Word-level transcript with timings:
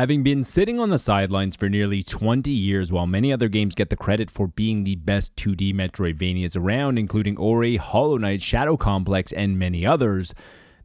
Having 0.00 0.22
been 0.22 0.42
sitting 0.42 0.80
on 0.80 0.88
the 0.88 0.98
sidelines 0.98 1.56
for 1.56 1.68
nearly 1.68 2.02
20 2.02 2.50
years 2.50 2.90
while 2.90 3.06
many 3.06 3.30
other 3.30 3.50
games 3.50 3.74
get 3.74 3.90
the 3.90 3.96
credit 3.96 4.30
for 4.30 4.46
being 4.46 4.82
the 4.82 4.94
best 4.94 5.36
2D 5.36 5.74
Metroidvanias 5.74 6.56
around, 6.56 6.96
including 6.98 7.36
Ori, 7.36 7.76
Hollow 7.76 8.16
Knight, 8.16 8.40
Shadow 8.40 8.78
Complex, 8.78 9.30
and 9.30 9.58
many 9.58 9.84
others, 9.84 10.32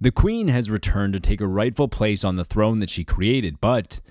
the 0.01 0.12
Queen 0.12 0.49
has 0.49 0.70
returned 0.70 1.13
to 1.13 1.21
take 1.21 1.39
her 1.39 1.47
rightful 1.47 1.88
place 1.88 2.25
on 2.25 2.36
the 2.36 2.43
throne 2.43 2.79
that 2.79 2.89
she 2.89 3.05
created, 3.05 3.62
but 3.62 4.01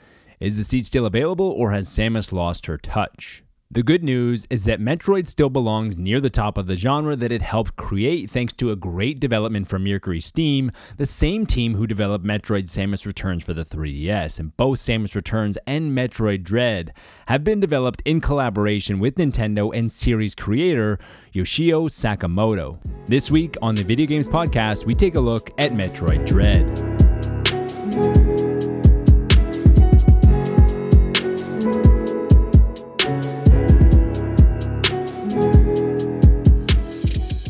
is 0.40 0.56
the 0.56 0.64
seat 0.64 0.86
still 0.86 1.04
available 1.04 1.50
or 1.50 1.72
has 1.72 1.86
Samus 1.86 2.32
lost 2.32 2.64
her 2.64 2.78
touch? 2.78 3.44
The 3.74 3.82
good 3.82 4.04
news 4.04 4.46
is 4.50 4.66
that 4.66 4.78
Metroid 4.78 5.26
still 5.26 5.50
belongs 5.50 5.98
near 5.98 6.20
the 6.20 6.30
top 6.30 6.56
of 6.56 6.68
the 6.68 6.76
genre 6.76 7.16
that 7.16 7.32
it 7.32 7.42
helped 7.42 7.74
create 7.74 8.30
thanks 8.30 8.52
to 8.52 8.70
a 8.70 8.76
great 8.76 9.18
development 9.18 9.66
from 9.66 9.82
Mercury 9.82 10.20
Steam, 10.20 10.70
the 10.96 11.06
same 11.06 11.44
team 11.44 11.74
who 11.74 11.88
developed 11.88 12.24
Metroid 12.24 12.68
Samus 12.68 13.04
Returns 13.04 13.42
for 13.42 13.52
the 13.52 13.64
3DS, 13.64 14.38
and 14.38 14.56
both 14.56 14.78
Samus 14.78 15.16
Returns 15.16 15.58
and 15.66 15.90
Metroid 15.90 16.44
Dread 16.44 16.92
have 17.26 17.42
been 17.42 17.58
developed 17.58 18.00
in 18.04 18.20
collaboration 18.20 19.00
with 19.00 19.16
Nintendo 19.16 19.76
and 19.76 19.90
series 19.90 20.36
creator 20.36 20.96
Yoshio 21.32 21.88
Sakamoto. 21.88 22.78
This 23.06 23.28
week 23.28 23.56
on 23.60 23.74
the 23.74 23.82
Video 23.82 24.06
Games 24.06 24.28
Podcast, 24.28 24.86
we 24.86 24.94
take 24.94 25.16
a 25.16 25.20
look 25.20 25.50
at 25.58 25.72
Metroid 25.72 26.24
Dread. 26.24 28.23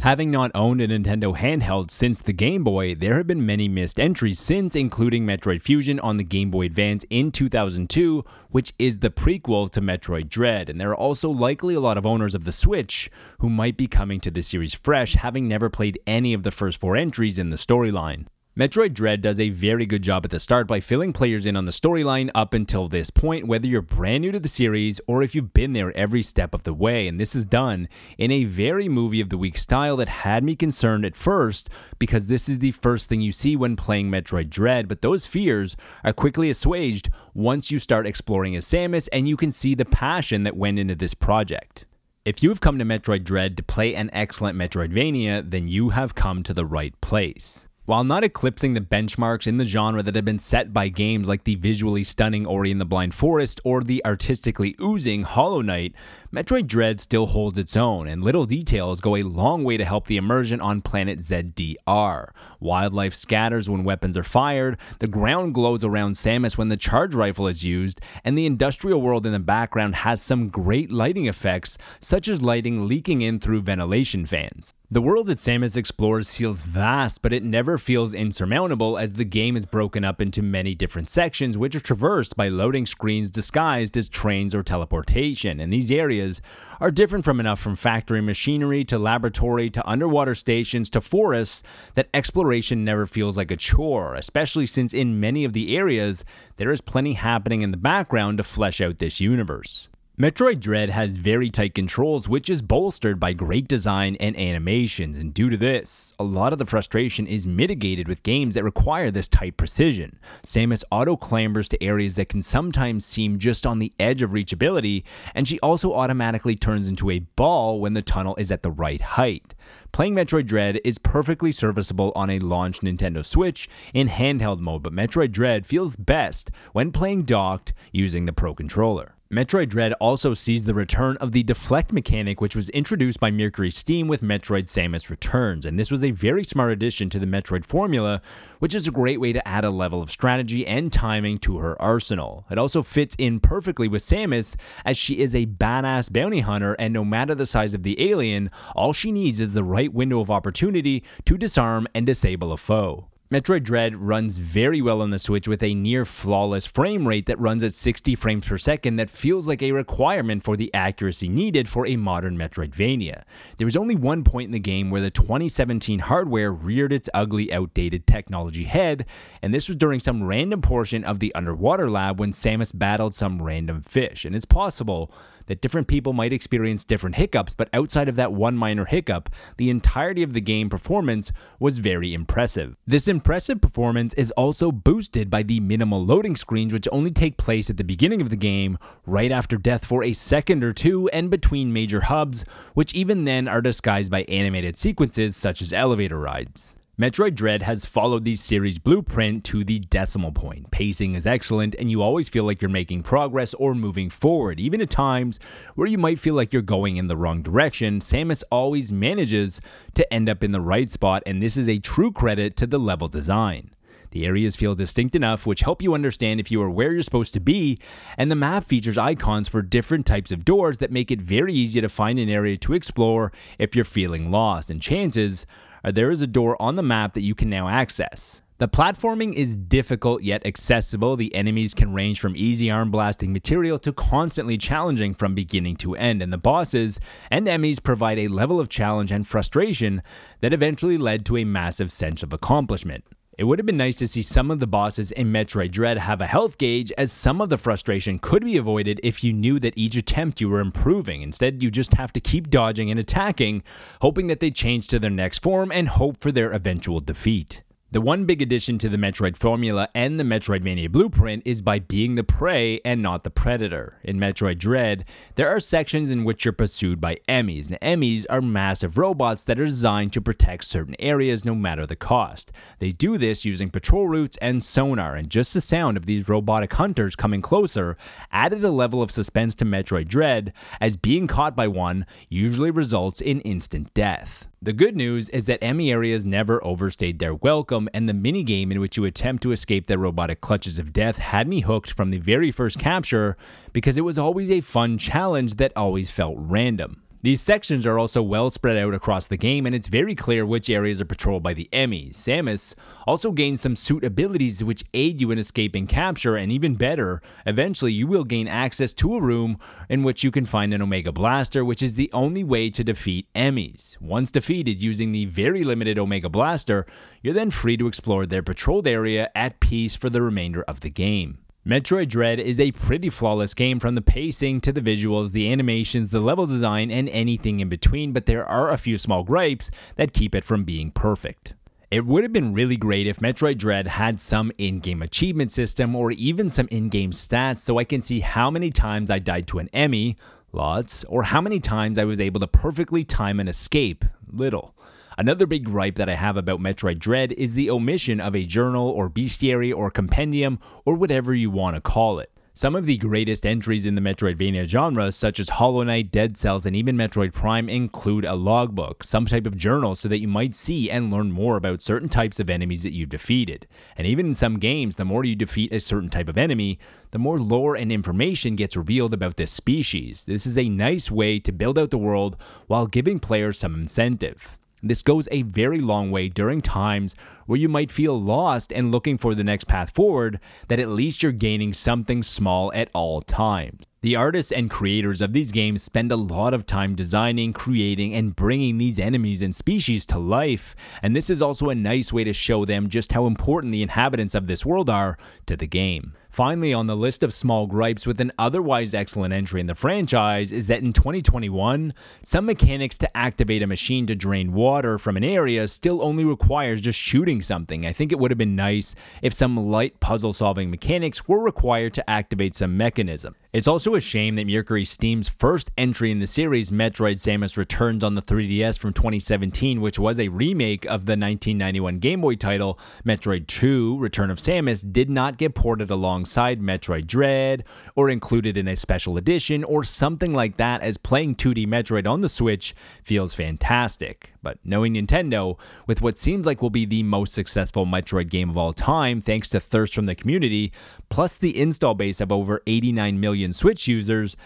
Having 0.04 0.32
not 0.32 0.50
owned 0.54 0.82
a 0.82 0.88
Nintendo 0.88 1.34
handheld 1.34 1.90
since 1.90 2.20
the 2.20 2.34
Game 2.34 2.62
Boy, 2.62 2.94
there 2.94 3.16
have 3.16 3.26
been 3.26 3.46
many 3.46 3.68
missed 3.68 3.98
entries 3.98 4.38
since, 4.38 4.76
including 4.76 5.24
Metroid 5.24 5.62
Fusion 5.62 5.98
on 5.98 6.18
the 6.18 6.24
Game 6.24 6.50
Boy 6.50 6.66
Advance 6.66 7.06
in 7.08 7.32
2002, 7.32 8.22
which 8.50 8.74
is 8.78 8.98
the 8.98 9.08
prequel 9.08 9.70
to 9.70 9.80
Metroid 9.80 10.28
Dread. 10.28 10.68
And 10.68 10.78
there 10.78 10.90
are 10.90 10.94
also 10.94 11.30
likely 11.30 11.74
a 11.74 11.80
lot 11.80 11.96
of 11.96 12.04
owners 12.04 12.34
of 12.34 12.44
the 12.44 12.52
Switch 12.52 13.10
who 13.38 13.48
might 13.48 13.78
be 13.78 13.86
coming 13.86 14.20
to 14.20 14.30
the 14.30 14.42
series 14.42 14.74
fresh, 14.74 15.14
having 15.14 15.48
never 15.48 15.70
played 15.70 15.98
any 16.06 16.34
of 16.34 16.42
the 16.42 16.50
first 16.50 16.78
four 16.78 16.96
entries 16.96 17.38
in 17.38 17.48
the 17.48 17.56
storyline. 17.56 18.26
Metroid 18.56 18.92
Dread 18.92 19.20
does 19.20 19.40
a 19.40 19.50
very 19.50 19.84
good 19.84 20.02
job 20.02 20.24
at 20.24 20.30
the 20.30 20.38
start 20.38 20.68
by 20.68 20.78
filling 20.78 21.12
players 21.12 21.44
in 21.44 21.56
on 21.56 21.64
the 21.64 21.72
storyline 21.72 22.30
up 22.36 22.54
until 22.54 22.86
this 22.86 23.10
point, 23.10 23.48
whether 23.48 23.66
you're 23.66 23.82
brand 23.82 24.20
new 24.20 24.30
to 24.30 24.38
the 24.38 24.46
series 24.46 25.00
or 25.08 25.24
if 25.24 25.34
you've 25.34 25.52
been 25.52 25.72
there 25.72 25.90
every 25.96 26.22
step 26.22 26.54
of 26.54 26.62
the 26.62 26.72
way. 26.72 27.08
And 27.08 27.18
this 27.18 27.34
is 27.34 27.46
done 27.46 27.88
in 28.16 28.30
a 28.30 28.44
very 28.44 28.88
movie 28.88 29.20
of 29.20 29.28
the 29.28 29.36
week 29.36 29.58
style 29.58 29.96
that 29.96 30.08
had 30.08 30.44
me 30.44 30.54
concerned 30.54 31.04
at 31.04 31.16
first 31.16 31.68
because 31.98 32.28
this 32.28 32.48
is 32.48 32.60
the 32.60 32.70
first 32.70 33.08
thing 33.08 33.20
you 33.20 33.32
see 33.32 33.56
when 33.56 33.74
playing 33.74 34.08
Metroid 34.08 34.50
Dread, 34.50 34.86
but 34.86 35.02
those 35.02 35.26
fears 35.26 35.74
are 36.04 36.12
quickly 36.12 36.48
assuaged 36.48 37.10
once 37.34 37.72
you 37.72 37.80
start 37.80 38.06
exploring 38.06 38.54
as 38.54 38.64
Samus 38.64 39.08
and 39.12 39.26
you 39.26 39.36
can 39.36 39.50
see 39.50 39.74
the 39.74 39.84
passion 39.84 40.44
that 40.44 40.56
went 40.56 40.78
into 40.78 40.94
this 40.94 41.14
project. 41.14 41.86
If 42.24 42.40
you 42.40 42.50
have 42.50 42.60
come 42.60 42.78
to 42.78 42.84
Metroid 42.84 43.24
Dread 43.24 43.56
to 43.56 43.64
play 43.64 43.96
an 43.96 44.10
excellent 44.12 44.56
Metroidvania, 44.56 45.50
then 45.50 45.66
you 45.66 45.88
have 45.88 46.14
come 46.14 46.44
to 46.44 46.54
the 46.54 46.64
right 46.64 46.94
place. 47.00 47.66
While 47.86 48.04
not 48.04 48.24
eclipsing 48.24 48.72
the 48.72 48.80
benchmarks 48.80 49.46
in 49.46 49.58
the 49.58 49.66
genre 49.66 50.02
that 50.02 50.14
have 50.14 50.24
been 50.24 50.38
set 50.38 50.72
by 50.72 50.88
games 50.88 51.28
like 51.28 51.44
the 51.44 51.56
visually 51.56 52.02
stunning 52.02 52.46
Ori 52.46 52.70
and 52.70 52.80
the 52.80 52.86
Blind 52.86 53.14
Forest 53.14 53.60
or 53.62 53.82
the 53.82 54.02
artistically 54.06 54.74
oozing 54.80 55.24
Hollow 55.24 55.60
Knight, 55.60 55.92
Metroid 56.32 56.66
Dread 56.66 56.98
still 56.98 57.26
holds 57.26 57.58
its 57.58 57.76
own, 57.76 58.08
and 58.08 58.24
little 58.24 58.46
details 58.46 59.02
go 59.02 59.16
a 59.16 59.22
long 59.22 59.64
way 59.64 59.76
to 59.76 59.84
help 59.84 60.06
the 60.06 60.16
immersion 60.16 60.62
on 60.62 60.80
planet 60.80 61.18
ZDR. 61.18 62.28
Wildlife 62.58 63.14
scatters 63.14 63.68
when 63.68 63.84
weapons 63.84 64.16
are 64.16 64.24
fired, 64.24 64.78
the 65.00 65.06
ground 65.06 65.52
glows 65.52 65.84
around 65.84 66.14
Samus 66.14 66.56
when 66.56 66.70
the 66.70 66.78
charge 66.78 67.14
rifle 67.14 67.46
is 67.46 67.66
used, 67.66 68.00
and 68.24 68.38
the 68.38 68.46
industrial 68.46 69.02
world 69.02 69.26
in 69.26 69.32
the 69.32 69.38
background 69.38 69.96
has 69.96 70.22
some 70.22 70.48
great 70.48 70.90
lighting 70.90 71.26
effects, 71.26 71.76
such 72.00 72.28
as 72.28 72.40
lighting 72.40 72.88
leaking 72.88 73.20
in 73.20 73.38
through 73.38 73.60
ventilation 73.60 74.24
fans. 74.24 74.73
The 74.94 75.02
world 75.02 75.26
that 75.26 75.38
Samus 75.38 75.76
explores 75.76 76.32
feels 76.32 76.62
vast, 76.62 77.20
but 77.20 77.32
it 77.32 77.42
never 77.42 77.78
feels 77.78 78.14
insurmountable 78.14 78.96
as 78.96 79.14
the 79.14 79.24
game 79.24 79.56
is 79.56 79.66
broken 79.66 80.04
up 80.04 80.20
into 80.20 80.40
many 80.40 80.76
different 80.76 81.08
sections, 81.08 81.58
which 81.58 81.74
are 81.74 81.80
traversed 81.80 82.36
by 82.36 82.46
loading 82.46 82.86
screens 82.86 83.28
disguised 83.28 83.96
as 83.96 84.08
trains 84.08 84.54
or 84.54 84.62
teleportation. 84.62 85.58
And 85.58 85.72
these 85.72 85.90
areas 85.90 86.40
are 86.80 86.92
different 86.92 87.24
from 87.24 87.40
enough 87.40 87.58
from 87.58 87.74
factory 87.74 88.20
machinery 88.20 88.84
to 88.84 88.96
laboratory 88.96 89.68
to 89.68 89.84
underwater 89.84 90.36
stations 90.36 90.88
to 90.90 91.00
forests 91.00 91.64
that 91.94 92.08
exploration 92.14 92.84
never 92.84 93.04
feels 93.08 93.36
like 93.36 93.50
a 93.50 93.56
chore, 93.56 94.14
especially 94.14 94.64
since 94.64 94.94
in 94.94 95.18
many 95.18 95.44
of 95.44 95.54
the 95.54 95.76
areas 95.76 96.24
there 96.56 96.70
is 96.70 96.80
plenty 96.80 97.14
happening 97.14 97.62
in 97.62 97.72
the 97.72 97.76
background 97.76 98.38
to 98.38 98.44
flesh 98.44 98.80
out 98.80 98.98
this 98.98 99.18
universe. 99.18 99.88
Metroid 100.16 100.60
Dread 100.60 100.90
has 100.90 101.16
very 101.16 101.50
tight 101.50 101.74
controls, 101.74 102.28
which 102.28 102.48
is 102.48 102.62
bolstered 102.62 103.18
by 103.18 103.32
great 103.32 103.66
design 103.66 104.16
and 104.20 104.38
animations, 104.38 105.18
and 105.18 105.34
due 105.34 105.50
to 105.50 105.56
this, 105.56 106.12
a 106.20 106.22
lot 106.22 106.52
of 106.52 106.60
the 106.60 106.66
frustration 106.66 107.26
is 107.26 107.48
mitigated 107.48 108.06
with 108.06 108.22
games 108.22 108.54
that 108.54 108.62
require 108.62 109.10
this 109.10 109.26
tight 109.26 109.56
precision. 109.56 110.20
Samus 110.44 110.84
auto 110.92 111.16
clambers 111.16 111.68
to 111.68 111.82
areas 111.82 112.14
that 112.14 112.28
can 112.28 112.42
sometimes 112.42 113.04
seem 113.04 113.40
just 113.40 113.66
on 113.66 113.80
the 113.80 113.92
edge 113.98 114.22
of 114.22 114.30
reachability, 114.30 115.02
and 115.34 115.48
she 115.48 115.58
also 115.58 115.92
automatically 115.92 116.54
turns 116.54 116.86
into 116.86 117.10
a 117.10 117.18
ball 117.18 117.80
when 117.80 117.94
the 117.94 118.00
tunnel 118.00 118.36
is 118.36 118.52
at 118.52 118.62
the 118.62 118.70
right 118.70 119.00
height. 119.00 119.52
Playing 119.90 120.14
Metroid 120.14 120.46
Dread 120.46 120.78
is 120.84 120.98
perfectly 120.98 121.50
serviceable 121.50 122.12
on 122.14 122.30
a 122.30 122.38
launch 122.38 122.82
Nintendo 122.82 123.24
Switch 123.24 123.68
in 123.92 124.06
handheld 124.06 124.60
mode, 124.60 124.84
but 124.84 124.92
Metroid 124.92 125.32
Dread 125.32 125.66
feels 125.66 125.96
best 125.96 126.52
when 126.72 126.92
playing 126.92 127.24
docked 127.24 127.72
using 127.90 128.26
the 128.26 128.32
Pro 128.32 128.54
Controller. 128.54 129.16
Metroid 129.34 129.68
Dread 129.68 129.92
also 129.94 130.32
sees 130.32 130.62
the 130.62 130.74
return 130.74 131.16
of 131.16 131.32
the 131.32 131.42
deflect 131.42 131.92
mechanic, 131.92 132.40
which 132.40 132.54
was 132.54 132.68
introduced 132.68 133.18
by 133.18 133.32
Mercury 133.32 133.68
Steam 133.68 134.06
with 134.06 134.22
Metroid 134.22 134.66
Samus 134.66 135.10
Returns, 135.10 135.66
and 135.66 135.76
this 135.76 135.90
was 135.90 136.04
a 136.04 136.12
very 136.12 136.44
smart 136.44 136.70
addition 136.70 137.10
to 137.10 137.18
the 137.18 137.26
Metroid 137.26 137.64
formula, 137.64 138.22
which 138.60 138.76
is 138.76 138.86
a 138.86 138.92
great 138.92 139.20
way 139.20 139.32
to 139.32 139.48
add 139.48 139.64
a 139.64 139.70
level 139.70 140.00
of 140.00 140.08
strategy 140.08 140.64
and 140.64 140.92
timing 140.92 141.38
to 141.38 141.58
her 141.58 141.80
arsenal. 141.82 142.46
It 142.48 142.58
also 142.58 142.84
fits 142.84 143.16
in 143.18 143.40
perfectly 143.40 143.88
with 143.88 144.02
Samus, 144.02 144.54
as 144.84 144.96
she 144.96 145.18
is 145.18 145.34
a 145.34 145.46
badass 145.46 146.12
bounty 146.12 146.38
hunter, 146.38 146.74
and 146.74 146.94
no 146.94 147.04
matter 147.04 147.34
the 147.34 147.44
size 147.44 147.74
of 147.74 147.82
the 147.82 148.08
alien, 148.08 148.52
all 148.76 148.92
she 148.92 149.10
needs 149.10 149.40
is 149.40 149.52
the 149.52 149.64
right 149.64 149.92
window 149.92 150.20
of 150.20 150.30
opportunity 150.30 151.02
to 151.24 151.36
disarm 151.36 151.88
and 151.92 152.06
disable 152.06 152.52
a 152.52 152.56
foe. 152.56 153.08
Metroid 153.34 153.64
Dread 153.64 153.96
runs 153.96 154.38
very 154.38 154.80
well 154.80 155.02
on 155.02 155.10
the 155.10 155.18
Switch 155.18 155.48
with 155.48 155.60
a 155.60 155.74
near 155.74 156.04
flawless 156.04 156.66
frame 156.66 157.08
rate 157.08 157.26
that 157.26 157.40
runs 157.40 157.64
at 157.64 157.74
60 157.74 158.14
frames 158.14 158.46
per 158.46 158.56
second 158.56 158.94
that 158.94 159.10
feels 159.10 159.48
like 159.48 159.60
a 159.60 159.72
requirement 159.72 160.44
for 160.44 160.56
the 160.56 160.72
accuracy 160.72 161.28
needed 161.28 161.68
for 161.68 161.84
a 161.84 161.96
modern 161.96 162.38
Metroidvania. 162.38 163.24
There 163.56 163.64
was 163.64 163.76
only 163.76 163.96
one 163.96 164.22
point 164.22 164.46
in 164.46 164.52
the 164.52 164.60
game 164.60 164.88
where 164.88 165.00
the 165.00 165.10
2017 165.10 165.98
hardware 165.98 166.52
reared 166.52 166.92
its 166.92 167.08
ugly, 167.12 167.52
outdated 167.52 168.06
technology 168.06 168.66
head, 168.66 169.04
and 169.42 169.52
this 169.52 169.66
was 169.66 169.74
during 169.74 169.98
some 169.98 170.22
random 170.22 170.62
portion 170.62 171.02
of 171.02 171.18
the 171.18 171.34
underwater 171.34 171.90
lab 171.90 172.20
when 172.20 172.30
Samus 172.30 172.70
battled 172.72 173.16
some 173.16 173.42
random 173.42 173.82
fish. 173.82 174.24
And 174.24 174.36
it's 174.36 174.44
possible 174.44 175.10
that 175.46 175.60
different 175.60 175.88
people 175.88 176.12
might 176.12 176.32
experience 176.32 176.84
different 176.84 177.16
hiccups, 177.16 177.54
but 177.54 177.68
outside 177.72 178.08
of 178.08 178.16
that 178.16 178.32
one 178.32 178.56
minor 178.56 178.84
hiccup, 178.84 179.30
the 179.56 179.70
entirety 179.70 180.22
of 180.22 180.32
the 180.32 180.40
game 180.40 180.68
performance 180.68 181.32
was 181.58 181.78
very 181.78 182.14
impressive. 182.14 182.76
This 182.86 183.08
impressive 183.08 183.60
performance 183.60 184.14
is 184.14 184.30
also 184.32 184.72
boosted 184.72 185.30
by 185.30 185.42
the 185.42 185.60
minimal 185.60 186.04
loading 186.04 186.36
screens, 186.36 186.72
which 186.72 186.88
only 186.92 187.10
take 187.10 187.36
place 187.36 187.70
at 187.70 187.76
the 187.76 187.84
beginning 187.84 188.20
of 188.20 188.30
the 188.30 188.36
game, 188.36 188.78
right 189.06 189.32
after 189.32 189.56
death 189.56 189.84
for 189.84 190.02
a 190.02 190.12
second 190.12 190.64
or 190.64 190.72
two, 190.72 191.08
and 191.08 191.30
between 191.30 191.72
major 191.72 192.02
hubs, 192.02 192.44
which 192.74 192.94
even 192.94 193.24
then 193.24 193.48
are 193.48 193.62
disguised 193.62 194.10
by 194.10 194.22
animated 194.22 194.76
sequences 194.76 195.36
such 195.36 195.62
as 195.62 195.72
elevator 195.72 196.18
rides. 196.18 196.76
Metroid 196.96 197.34
Dread 197.34 197.62
has 197.62 197.86
followed 197.86 198.24
the 198.24 198.36
series 198.36 198.78
blueprint 198.78 199.42
to 199.42 199.64
the 199.64 199.80
decimal 199.80 200.30
point. 200.30 200.70
Pacing 200.70 201.14
is 201.14 201.26
excellent, 201.26 201.74
and 201.74 201.90
you 201.90 202.00
always 202.00 202.28
feel 202.28 202.44
like 202.44 202.62
you're 202.62 202.70
making 202.70 203.02
progress 203.02 203.52
or 203.54 203.74
moving 203.74 204.08
forward. 204.08 204.60
Even 204.60 204.80
at 204.80 204.90
times 204.90 205.40
where 205.74 205.88
you 205.88 205.98
might 205.98 206.20
feel 206.20 206.36
like 206.36 206.52
you're 206.52 206.62
going 206.62 206.96
in 206.96 207.08
the 207.08 207.16
wrong 207.16 207.42
direction, 207.42 207.98
Samus 207.98 208.44
always 208.48 208.92
manages 208.92 209.60
to 209.94 210.14
end 210.14 210.28
up 210.28 210.44
in 210.44 210.52
the 210.52 210.60
right 210.60 210.88
spot, 210.88 211.24
and 211.26 211.42
this 211.42 211.56
is 211.56 211.68
a 211.68 211.80
true 211.80 212.12
credit 212.12 212.54
to 212.58 212.66
the 212.66 212.78
level 212.78 213.08
design. 213.08 213.72
The 214.12 214.24
areas 214.24 214.54
feel 214.54 214.76
distinct 214.76 215.16
enough, 215.16 215.48
which 215.48 215.62
help 215.62 215.82
you 215.82 215.94
understand 215.94 216.38
if 216.38 216.52
you 216.52 216.62
are 216.62 216.70
where 216.70 216.92
you're 216.92 217.02
supposed 217.02 217.34
to 217.34 217.40
be, 217.40 217.80
and 218.16 218.30
the 218.30 218.36
map 218.36 218.62
features 218.62 218.96
icons 218.96 219.48
for 219.48 219.62
different 219.62 220.06
types 220.06 220.30
of 220.30 220.44
doors 220.44 220.78
that 220.78 220.92
make 220.92 221.10
it 221.10 221.20
very 221.20 221.54
easy 221.54 221.80
to 221.80 221.88
find 221.88 222.20
an 222.20 222.28
area 222.28 222.56
to 222.58 222.72
explore 222.72 223.32
if 223.58 223.74
you're 223.74 223.84
feeling 223.84 224.30
lost, 224.30 224.70
and 224.70 224.80
chances 224.80 225.44
Uh, 225.84 225.90
there 225.92 226.10
is 226.10 226.22
a 226.22 226.26
door 226.26 226.60
on 226.60 226.76
the 226.76 226.82
map 226.82 227.12
that 227.12 227.20
you 227.20 227.34
can 227.34 227.50
now 227.50 227.68
access. 227.68 228.42
The 228.56 228.68
platforming 228.68 229.34
is 229.34 229.56
difficult 229.56 230.22
yet 230.22 230.46
accessible. 230.46 231.16
The 231.16 231.34
enemies 231.34 231.74
can 231.74 231.92
range 231.92 232.20
from 232.20 232.34
easy 232.36 232.70
arm 232.70 232.90
blasting 232.90 233.32
material 233.32 233.78
to 233.80 233.92
constantly 233.92 234.56
challenging 234.56 235.12
from 235.12 235.34
beginning 235.34 235.76
to 235.78 235.94
end, 235.96 236.22
and 236.22 236.32
the 236.32 236.38
bosses 236.38 237.00
and 237.30 237.46
enemies 237.46 237.80
provide 237.80 238.18
a 238.18 238.28
level 238.28 238.60
of 238.60 238.68
challenge 238.68 239.10
and 239.10 239.26
frustration 239.26 240.02
that 240.40 240.54
eventually 240.54 240.96
led 240.96 241.26
to 241.26 241.36
a 241.36 241.44
massive 241.44 241.92
sense 241.92 242.22
of 242.22 242.32
accomplishment. 242.32 243.04
It 243.36 243.44
would 243.44 243.58
have 243.58 243.66
been 243.66 243.76
nice 243.76 243.96
to 243.96 244.06
see 244.06 244.22
some 244.22 244.52
of 244.52 244.60
the 244.60 244.66
bosses 244.68 245.10
in 245.10 245.32
Metroid 245.32 245.72
Dread 245.72 245.98
have 245.98 246.20
a 246.20 246.26
health 246.26 246.56
gauge, 246.56 246.92
as 246.96 247.10
some 247.10 247.40
of 247.40 247.48
the 247.48 247.58
frustration 247.58 248.20
could 248.20 248.44
be 248.44 248.56
avoided 248.56 249.00
if 249.02 249.24
you 249.24 249.32
knew 249.32 249.58
that 249.58 249.76
each 249.76 249.96
attempt 249.96 250.40
you 250.40 250.48
were 250.48 250.60
improving. 250.60 251.20
Instead, 251.20 251.60
you 251.60 251.68
just 251.68 251.94
have 251.94 252.12
to 252.12 252.20
keep 252.20 252.48
dodging 252.48 252.92
and 252.92 253.00
attacking, 253.00 253.64
hoping 254.02 254.28
that 254.28 254.38
they 254.38 254.52
change 254.52 254.86
to 254.86 255.00
their 255.00 255.10
next 255.10 255.40
form 255.42 255.72
and 255.72 255.88
hope 255.88 256.20
for 256.20 256.30
their 256.30 256.52
eventual 256.52 257.00
defeat. 257.00 257.63
The 257.94 258.00
one 258.00 258.24
big 258.24 258.42
addition 258.42 258.76
to 258.78 258.88
the 258.88 258.96
Metroid 258.96 259.36
formula 259.36 259.88
and 259.94 260.18
the 260.18 260.24
Metroidvania 260.24 260.90
blueprint 260.90 261.44
is 261.46 261.62
by 261.62 261.78
being 261.78 262.16
the 262.16 262.24
prey 262.24 262.80
and 262.84 263.00
not 263.00 263.22
the 263.22 263.30
predator. 263.30 264.00
In 264.02 264.18
Metroid 264.18 264.58
Dread, 264.58 265.04
there 265.36 265.48
are 265.48 265.60
sections 265.60 266.10
in 266.10 266.24
which 266.24 266.44
you're 266.44 266.50
pursued 266.50 267.00
by 267.00 267.18
EMMIs, 267.28 267.68
and 267.68 267.78
EMMIs 267.80 268.26
are 268.28 268.42
massive 268.42 268.98
robots 268.98 269.44
that 269.44 269.60
are 269.60 269.66
designed 269.66 270.12
to 270.14 270.20
protect 270.20 270.64
certain 270.64 270.96
areas 270.98 271.44
no 271.44 271.54
matter 271.54 271.86
the 271.86 271.94
cost. 271.94 272.50
They 272.80 272.90
do 272.90 273.16
this 273.16 273.44
using 273.44 273.70
patrol 273.70 274.08
routes 274.08 274.36
and 274.38 274.60
sonar, 274.60 275.14
and 275.14 275.30
just 275.30 275.54
the 275.54 275.60
sound 275.60 275.96
of 275.96 276.06
these 276.06 276.28
robotic 276.28 276.72
hunters 276.72 277.14
coming 277.14 277.42
closer 277.42 277.96
added 278.32 278.64
a 278.64 278.72
level 278.72 279.02
of 279.02 279.12
suspense 279.12 279.54
to 279.54 279.64
Metroid 279.64 280.08
Dread, 280.08 280.52
as 280.80 280.96
being 280.96 281.28
caught 281.28 281.54
by 281.54 281.68
one 281.68 282.06
usually 282.28 282.72
results 282.72 283.20
in 283.20 283.40
instant 283.42 283.94
death. 283.94 284.48
The 284.64 284.72
good 284.72 284.96
news 284.96 285.28
is 285.28 285.44
that 285.44 285.60
EMMI 285.60 285.92
areas 285.92 286.24
never 286.24 286.64
overstayed 286.64 287.18
their 287.18 287.34
welcome, 287.34 287.86
and 287.92 288.08
the 288.08 288.14
minigame 288.14 288.70
in 288.70 288.80
which 288.80 288.96
you 288.96 289.04
attempt 289.04 289.42
to 289.42 289.52
escape 289.52 289.88
their 289.88 289.98
robotic 289.98 290.40
clutches 290.40 290.78
of 290.78 290.90
death 290.90 291.18
had 291.18 291.46
me 291.46 291.60
hooked 291.60 291.92
from 291.92 292.08
the 292.08 292.16
very 292.16 292.50
first 292.50 292.78
capture 292.78 293.36
because 293.74 293.98
it 293.98 294.06
was 294.06 294.16
always 294.16 294.50
a 294.50 294.62
fun 294.62 294.96
challenge 294.96 295.56
that 295.56 295.76
always 295.76 296.10
felt 296.10 296.36
random. 296.38 297.03
These 297.24 297.40
sections 297.40 297.86
are 297.86 297.98
also 297.98 298.22
well 298.22 298.50
spread 298.50 298.76
out 298.76 298.92
across 298.92 299.28
the 299.28 299.38
game, 299.38 299.64
and 299.64 299.74
it's 299.74 299.88
very 299.88 300.14
clear 300.14 300.44
which 300.44 300.68
areas 300.68 301.00
are 301.00 301.06
patrolled 301.06 301.42
by 301.42 301.54
the 301.54 301.70
EMMIs. 301.72 302.16
Samus 302.16 302.74
also 303.06 303.32
gains 303.32 303.62
some 303.62 303.76
suit 303.76 304.04
abilities 304.04 304.62
which 304.62 304.84
aid 304.92 305.22
you 305.22 305.30
in 305.30 305.38
escaping 305.38 305.86
capture, 305.86 306.36
and 306.36 306.52
even 306.52 306.74
better, 306.74 307.22
eventually 307.46 307.94
you 307.94 308.06
will 308.06 308.24
gain 308.24 308.46
access 308.46 308.92
to 308.92 309.14
a 309.14 309.22
room 309.22 309.58
in 309.88 310.02
which 310.02 310.22
you 310.22 310.30
can 310.30 310.44
find 310.44 310.74
an 310.74 310.82
Omega 310.82 311.12
Blaster, 311.12 311.64
which 311.64 311.82
is 311.82 311.94
the 311.94 312.10
only 312.12 312.44
way 312.44 312.68
to 312.68 312.84
defeat 312.84 313.26
EMMIs. 313.34 313.98
Once 314.02 314.30
defeated 314.30 314.82
using 314.82 315.12
the 315.12 315.24
very 315.24 315.64
limited 315.64 315.98
Omega 315.98 316.28
Blaster, 316.28 316.84
you're 317.22 317.32
then 317.32 317.50
free 317.50 317.78
to 317.78 317.86
explore 317.86 318.26
their 318.26 318.42
patrolled 318.42 318.86
area 318.86 319.30
at 319.34 319.60
peace 319.60 319.96
for 319.96 320.10
the 320.10 320.20
remainder 320.20 320.62
of 320.64 320.80
the 320.80 320.90
game. 320.90 321.38
Metroid 321.66 322.08
Dread 322.08 322.40
is 322.40 322.60
a 322.60 322.72
pretty 322.72 323.08
flawless 323.08 323.54
game 323.54 323.80
from 323.80 323.94
the 323.94 324.02
pacing 324.02 324.60
to 324.60 324.70
the 324.70 324.82
visuals, 324.82 325.32
the 325.32 325.50
animations, 325.50 326.10
the 326.10 326.20
level 326.20 326.44
design, 326.44 326.90
and 326.90 327.08
anything 327.08 327.60
in 327.60 327.70
between, 327.70 328.12
but 328.12 328.26
there 328.26 328.44
are 328.44 328.70
a 328.70 328.76
few 328.76 328.98
small 328.98 329.22
gripes 329.22 329.70
that 329.96 330.12
keep 330.12 330.34
it 330.34 330.44
from 330.44 330.64
being 330.64 330.90
perfect. 330.90 331.54
It 331.90 332.04
would 332.04 332.22
have 332.22 332.34
been 332.34 332.52
really 332.52 332.76
great 332.76 333.06
if 333.06 333.20
Metroid 333.20 333.56
Dread 333.56 333.86
had 333.86 334.20
some 334.20 334.52
in 334.58 334.80
game 334.80 335.00
achievement 335.00 335.50
system 335.52 335.96
or 335.96 336.10
even 336.10 336.50
some 336.50 336.68
in 336.70 336.90
game 336.90 337.12
stats 337.12 337.58
so 337.58 337.78
I 337.78 337.84
can 337.84 338.02
see 338.02 338.20
how 338.20 338.50
many 338.50 338.70
times 338.70 339.10
I 339.10 339.18
died 339.18 339.46
to 339.46 339.58
an 339.58 339.70
EMMI, 339.72 340.18
lots, 340.52 341.02
or 341.04 341.22
how 341.22 341.40
many 341.40 341.60
times 341.60 341.96
I 341.96 342.04
was 342.04 342.20
able 342.20 342.40
to 342.40 342.46
perfectly 342.46 343.04
time 343.04 343.40
an 343.40 343.48
escape, 343.48 344.04
little. 344.30 344.74
Another 345.16 345.46
big 345.46 345.64
gripe 345.64 345.94
that 345.94 346.08
I 346.08 346.14
have 346.14 346.36
about 346.36 346.60
Metroid 346.60 346.98
Dread 346.98 347.32
is 347.32 347.54
the 347.54 347.70
omission 347.70 348.20
of 348.20 348.34
a 348.34 348.44
journal 348.44 348.88
or 348.88 349.08
bestiary 349.08 349.72
or 349.72 349.90
compendium 349.90 350.58
or 350.84 350.96
whatever 350.96 351.32
you 351.32 351.50
want 351.50 351.76
to 351.76 351.80
call 351.80 352.18
it. 352.18 352.32
Some 352.56 352.76
of 352.76 352.86
the 352.86 352.98
greatest 352.98 353.44
entries 353.44 353.84
in 353.84 353.96
the 353.96 354.00
Metroidvania 354.00 354.66
genre, 354.66 355.10
such 355.10 355.40
as 355.40 355.48
Hollow 355.48 355.82
Knight, 355.82 356.12
Dead 356.12 356.36
Cells, 356.36 356.64
and 356.64 356.76
even 356.76 356.96
Metroid 356.96 357.32
Prime, 357.32 357.68
include 357.68 358.24
a 358.24 358.34
logbook, 358.34 359.02
some 359.02 359.26
type 359.26 359.44
of 359.44 359.56
journal, 359.56 359.96
so 359.96 360.08
that 360.08 360.20
you 360.20 360.28
might 360.28 360.54
see 360.54 360.88
and 360.88 361.12
learn 361.12 361.32
more 361.32 361.56
about 361.56 361.82
certain 361.82 362.08
types 362.08 362.38
of 362.38 362.48
enemies 362.48 362.84
that 362.84 362.92
you've 362.92 363.08
defeated. 363.08 363.66
And 363.96 364.06
even 364.06 364.26
in 364.26 364.34
some 364.34 364.60
games, 364.60 364.94
the 364.94 365.04
more 365.04 365.24
you 365.24 365.34
defeat 365.34 365.72
a 365.72 365.80
certain 365.80 366.10
type 366.10 366.28
of 366.28 366.38
enemy, 366.38 366.78
the 367.10 367.18
more 367.18 367.38
lore 367.38 367.74
and 367.74 367.90
information 367.90 368.54
gets 368.54 368.76
revealed 368.76 369.14
about 369.14 369.36
this 369.36 369.50
species. 369.50 370.24
This 370.24 370.46
is 370.46 370.56
a 370.56 370.68
nice 370.68 371.10
way 371.10 371.40
to 371.40 371.50
build 371.50 371.76
out 371.76 371.90
the 371.90 371.98
world 371.98 372.36
while 372.68 372.86
giving 372.86 373.18
players 373.18 373.58
some 373.58 373.74
incentive. 373.74 374.58
This 374.86 375.00
goes 375.00 375.28
a 375.30 375.42
very 375.42 375.80
long 375.80 376.10
way 376.10 376.28
during 376.28 376.60
times 376.60 377.14
where 377.46 377.58
you 377.58 377.70
might 377.70 377.90
feel 377.90 378.20
lost 378.20 378.70
and 378.70 378.92
looking 378.92 379.16
for 379.16 379.34
the 379.34 379.42
next 379.42 379.64
path 379.64 379.94
forward, 379.94 380.38
that 380.68 380.78
at 380.78 380.88
least 380.88 381.22
you're 381.22 381.32
gaining 381.32 381.72
something 381.72 382.22
small 382.22 382.70
at 382.74 382.90
all 382.92 383.22
times. 383.22 383.86
The 384.02 384.16
artists 384.16 384.52
and 384.52 384.68
creators 384.68 385.22
of 385.22 385.32
these 385.32 385.50
games 385.50 385.82
spend 385.82 386.12
a 386.12 386.16
lot 386.16 386.52
of 386.52 386.66
time 386.66 386.94
designing, 386.94 387.54
creating, 387.54 388.12
and 388.12 388.36
bringing 388.36 388.76
these 388.76 388.98
enemies 388.98 389.40
and 389.40 389.54
species 389.54 390.04
to 390.06 390.18
life, 390.18 390.76
and 391.02 391.16
this 391.16 391.30
is 391.30 391.40
also 391.40 391.70
a 391.70 391.74
nice 391.74 392.12
way 392.12 392.22
to 392.24 392.34
show 392.34 392.66
them 392.66 392.90
just 392.90 393.12
how 393.12 393.24
important 393.24 393.72
the 393.72 393.82
inhabitants 393.82 394.34
of 394.34 394.46
this 394.46 394.66
world 394.66 394.90
are 394.90 395.16
to 395.46 395.56
the 395.56 395.66
game. 395.66 396.12
Finally, 396.34 396.74
on 396.74 396.88
the 396.88 396.96
list 396.96 397.22
of 397.22 397.32
small 397.32 397.68
gripes 397.68 398.08
with 398.08 398.20
an 398.20 398.32
otherwise 398.36 398.92
excellent 398.92 399.32
entry 399.32 399.60
in 399.60 399.66
the 399.66 399.74
franchise 399.76 400.50
is 400.50 400.66
that 400.66 400.82
in 400.82 400.92
2021, 400.92 401.94
some 402.22 402.44
mechanics 402.44 402.98
to 402.98 403.16
activate 403.16 403.62
a 403.62 403.68
machine 403.68 404.04
to 404.04 404.16
drain 404.16 404.52
water 404.52 404.98
from 404.98 405.16
an 405.16 405.22
area 405.22 405.68
still 405.68 406.02
only 406.02 406.24
requires 406.24 406.80
just 406.80 406.98
shooting 406.98 407.40
something. 407.40 407.86
I 407.86 407.92
think 407.92 408.10
it 408.10 408.18
would 408.18 408.32
have 408.32 408.38
been 408.38 408.56
nice 408.56 408.96
if 409.22 409.32
some 409.32 409.56
light 409.56 410.00
puzzle 410.00 410.32
solving 410.32 410.72
mechanics 410.72 411.28
were 411.28 411.38
required 411.38 411.94
to 411.94 412.10
activate 412.10 412.56
some 412.56 412.76
mechanism. 412.76 413.36
It's 413.52 413.68
also 413.68 413.94
a 413.94 414.00
shame 414.00 414.34
that 414.34 414.48
Mercury 414.48 414.84
Steam's 414.84 415.28
first 415.28 415.70
entry 415.78 416.10
in 416.10 416.18
the 416.18 416.26
series, 416.26 416.72
Metroid 416.72 417.14
Samus 417.14 417.56
Returns 417.56 418.02
on 418.02 418.16
the 418.16 418.20
3DS 418.20 418.80
from 418.80 418.92
2017, 418.92 419.80
which 419.80 419.96
was 419.96 420.18
a 420.18 420.26
remake 420.26 420.84
of 420.86 421.06
the 421.06 421.12
1991 421.12 422.00
Game 422.00 422.22
Boy 422.22 422.34
title, 422.34 422.80
Metroid 423.06 423.46
2 423.46 423.96
Return 424.00 424.32
of 424.32 424.38
Samus, 424.38 424.84
did 424.92 425.08
not 425.08 425.36
get 425.36 425.54
ported 425.54 425.88
alongside 426.24 426.58
Metroid 426.58 427.06
Dread 427.06 427.64
or 427.94 428.08
included 428.08 428.56
in 428.56 428.66
a 428.66 428.76
special 428.76 429.18
edition 429.18 429.62
or 429.62 429.84
something 429.84 430.32
like 430.32 430.56
that, 430.56 430.80
as 430.80 430.96
playing 430.96 431.34
2D 431.34 431.66
Metroid 431.66 432.06
on 432.06 432.22
the 432.22 432.30
Switch 432.30 432.74
feels 433.02 433.34
fantastic. 433.34 434.32
But 434.42 434.58
knowing 434.64 434.94
Nintendo, 434.94 435.58
with 435.86 436.00
what 436.00 436.16
seems 436.16 436.46
like 436.46 436.62
will 436.62 436.70
be 436.70 436.86
the 436.86 437.02
most 437.02 437.34
successful 437.34 437.84
Metroid 437.84 438.30
game 438.30 438.48
of 438.48 438.56
all 438.56 438.72
time, 438.72 439.20
thanks 439.20 439.50
to 439.50 439.60
thirst 439.60 439.94
from 439.94 440.06
the 440.06 440.14
community, 440.14 440.72
plus 441.10 441.36
the 441.36 441.60
install 441.60 441.94
base 441.94 442.22
of 442.22 442.32
over 442.32 442.62
89 442.66 443.20
million 443.20 443.34
million 443.34 443.52
Switch 443.52 443.86
users, 443.86 444.36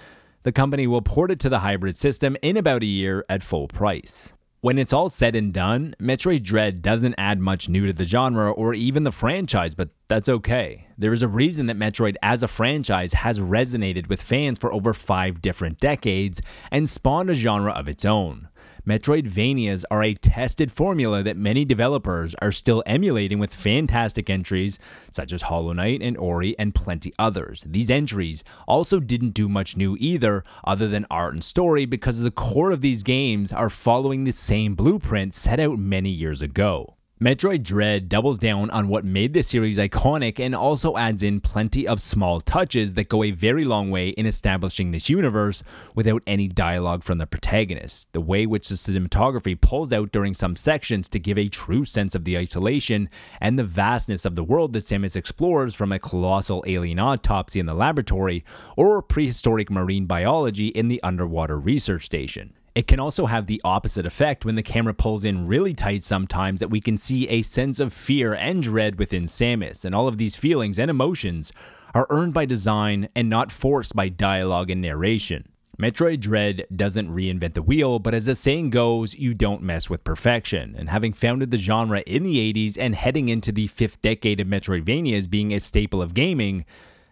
the 0.42 0.50
company 0.50 0.86
will 0.88 1.02
port 1.02 1.30
it 1.30 1.38
to 1.40 1.48
the 1.48 1.60
hybrid 1.60 1.96
system 1.96 2.36
in 2.42 2.56
about 2.56 2.82
a 2.82 2.86
year 2.86 3.24
at 3.28 3.42
full 3.42 3.68
price. 3.68 4.34
When 4.60 4.76
it's 4.76 4.92
all 4.92 5.08
said 5.08 5.36
and 5.36 5.52
done, 5.52 5.94
Metroid 6.00 6.42
Dread 6.42 6.82
doesn't 6.82 7.14
add 7.16 7.38
much 7.38 7.68
new 7.68 7.86
to 7.86 7.92
the 7.92 8.02
genre 8.04 8.50
or 8.50 8.74
even 8.74 9.04
the 9.04 9.12
franchise, 9.12 9.76
but 9.76 9.90
that's 10.08 10.28
okay. 10.28 10.88
There 10.98 11.12
is 11.12 11.22
a 11.22 11.28
reason 11.28 11.66
that 11.66 11.78
Metroid 11.78 12.16
as 12.24 12.42
a 12.42 12.48
franchise 12.48 13.12
has 13.12 13.38
resonated 13.38 14.08
with 14.08 14.20
fans 14.20 14.58
for 14.58 14.72
over 14.72 14.92
five 14.92 15.40
different 15.40 15.78
decades 15.78 16.42
and 16.72 16.88
spawned 16.88 17.30
a 17.30 17.34
genre 17.34 17.70
of 17.70 17.88
its 17.88 18.04
own. 18.04 18.48
Metroidvanias 18.88 19.84
are 19.90 20.02
a 20.02 20.14
tested 20.14 20.72
formula 20.72 21.22
that 21.22 21.36
many 21.36 21.62
developers 21.62 22.34
are 22.40 22.50
still 22.50 22.82
emulating 22.86 23.38
with 23.38 23.52
fantastic 23.54 24.30
entries 24.30 24.78
such 25.10 25.30
as 25.30 25.42
Hollow 25.42 25.74
Knight 25.74 26.00
and 26.00 26.16
Ori 26.16 26.58
and 26.58 26.74
plenty 26.74 27.12
others. 27.18 27.66
These 27.68 27.90
entries 27.90 28.42
also 28.66 28.98
didn't 28.98 29.34
do 29.34 29.46
much 29.46 29.76
new 29.76 29.94
either, 30.00 30.42
other 30.64 30.88
than 30.88 31.04
art 31.10 31.34
and 31.34 31.44
story, 31.44 31.84
because 31.84 32.22
the 32.22 32.30
core 32.30 32.70
of 32.70 32.80
these 32.80 33.02
games 33.02 33.52
are 33.52 33.68
following 33.68 34.24
the 34.24 34.32
same 34.32 34.74
blueprint 34.74 35.34
set 35.34 35.60
out 35.60 35.78
many 35.78 36.08
years 36.08 36.40
ago. 36.40 36.94
Metroid 37.20 37.64
Dread 37.64 38.08
doubles 38.08 38.38
down 38.38 38.70
on 38.70 38.86
what 38.86 39.04
made 39.04 39.32
the 39.32 39.42
series 39.42 39.76
iconic 39.76 40.38
and 40.38 40.54
also 40.54 40.96
adds 40.96 41.20
in 41.20 41.40
plenty 41.40 41.84
of 41.84 42.00
small 42.00 42.40
touches 42.40 42.94
that 42.94 43.08
go 43.08 43.24
a 43.24 43.32
very 43.32 43.64
long 43.64 43.90
way 43.90 44.10
in 44.10 44.24
establishing 44.24 44.92
this 44.92 45.08
universe 45.08 45.64
without 45.96 46.22
any 46.28 46.46
dialogue 46.46 47.02
from 47.02 47.18
the 47.18 47.26
protagonist. 47.26 48.12
The 48.12 48.20
way 48.20 48.46
which 48.46 48.68
the 48.68 48.76
cinematography 48.76 49.60
pulls 49.60 49.92
out 49.92 50.12
during 50.12 50.32
some 50.32 50.54
sections 50.54 51.08
to 51.08 51.18
give 51.18 51.36
a 51.36 51.48
true 51.48 51.84
sense 51.84 52.14
of 52.14 52.24
the 52.24 52.38
isolation 52.38 53.08
and 53.40 53.58
the 53.58 53.64
vastness 53.64 54.24
of 54.24 54.36
the 54.36 54.44
world 54.44 54.72
that 54.74 54.84
Samus 54.84 55.16
explores 55.16 55.74
from 55.74 55.90
a 55.90 55.98
colossal 55.98 56.62
alien 56.68 57.00
autopsy 57.00 57.58
in 57.58 57.66
the 57.66 57.74
laboratory 57.74 58.44
or 58.76 59.02
prehistoric 59.02 59.72
marine 59.72 60.06
biology 60.06 60.68
in 60.68 60.86
the 60.86 61.02
underwater 61.02 61.58
research 61.58 62.04
station. 62.04 62.52
It 62.78 62.86
can 62.86 63.00
also 63.00 63.26
have 63.26 63.48
the 63.48 63.60
opposite 63.64 64.06
effect 64.06 64.44
when 64.44 64.54
the 64.54 64.62
camera 64.62 64.94
pulls 64.94 65.24
in 65.24 65.48
really 65.48 65.72
tight 65.72 66.04
sometimes 66.04 66.60
that 66.60 66.70
we 66.70 66.80
can 66.80 66.96
see 66.96 67.26
a 67.28 67.42
sense 67.42 67.80
of 67.80 67.92
fear 67.92 68.34
and 68.34 68.62
dread 68.62 69.00
within 69.00 69.24
Samus, 69.24 69.84
and 69.84 69.96
all 69.96 70.06
of 70.06 70.16
these 70.16 70.36
feelings 70.36 70.78
and 70.78 70.88
emotions 70.88 71.50
are 71.92 72.06
earned 72.08 72.34
by 72.34 72.44
design 72.44 73.08
and 73.16 73.28
not 73.28 73.50
forced 73.50 73.96
by 73.96 74.08
dialogue 74.08 74.70
and 74.70 74.80
narration. 74.80 75.48
Metroid 75.76 76.20
Dread 76.20 76.68
doesn't 76.72 77.12
reinvent 77.12 77.54
the 77.54 77.62
wheel, 77.62 77.98
but 77.98 78.14
as 78.14 78.26
the 78.26 78.36
saying 78.36 78.70
goes, 78.70 79.16
you 79.16 79.34
don't 79.34 79.60
mess 79.60 79.90
with 79.90 80.04
perfection. 80.04 80.76
And 80.78 80.88
having 80.88 81.12
founded 81.12 81.50
the 81.50 81.56
genre 81.56 82.04
in 82.06 82.22
the 82.22 82.36
80s 82.52 82.78
and 82.78 82.94
heading 82.94 83.28
into 83.28 83.50
the 83.50 83.66
fifth 83.66 84.00
decade 84.02 84.38
of 84.38 84.46
Metroidvania 84.46 85.18
as 85.18 85.26
being 85.26 85.52
a 85.52 85.58
staple 85.58 86.00
of 86.00 86.14
gaming, 86.14 86.64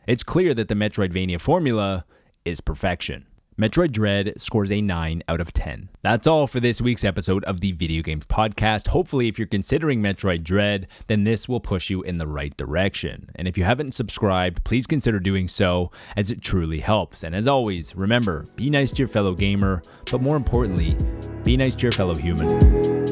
it's 0.07 0.23
clear 0.23 0.55
that 0.55 0.69
the 0.69 0.77
Metroidvania 0.77 1.41
formula 1.41 2.05
is 2.45 2.61
perfection. 2.61 3.27
Metroid 3.59 3.91
Dread 3.91 4.35
scores 4.37 4.71
a 4.71 4.83
9 4.83 5.23
out 5.29 5.41
of 5.41 5.55
10. 5.55 5.89
That's 6.03 6.27
all 6.27 6.47
for 6.47 6.61
this 6.61 6.83
week's 6.83 7.05
episode 7.05 7.43
of 7.45 7.61
the 7.61 7.73
Video 7.73 8.03
Games 8.03 8.27
Podcast. 8.27 8.89
Hopefully, 8.89 9.29
if 9.29 9.39
you're 9.39 9.47
considering 9.47 10.03
Metroid 10.03 10.43
Dread, 10.43 10.89
then 11.07 11.25
this 11.25 11.49
will 11.49 11.61
push 11.61 11.89
you 11.89 12.03
in 12.03 12.19
the 12.19 12.27
right 12.27 12.55
direction. 12.59 13.31
And 13.35 13.49
if 13.49 13.57
you 13.57 13.65
haven't 13.65 13.95
subscribed, 13.95 14.63
please 14.65 14.87
consider 14.87 15.21
doing 15.21 15.49
so, 15.49 15.91
as 16.19 16.31
it 16.31 16.43
truly 16.43 16.81
helps. 16.81 17.25
And 17.25 17.35
as 17.35 17.49
always, 17.49 17.97
remember 17.97 18.45
be 18.57 18.69
nice 18.69 18.93
to 18.93 18.99
your 18.99 19.09
fellow 19.09 19.33
gamer, 19.33 19.81
but 20.11 20.21
more 20.21 20.37
importantly, 20.37 20.95
be 21.43 21.57
nice 21.57 21.75
to 21.77 21.83
your 21.83 21.93
fellow 21.93 22.15
human. 22.15 23.06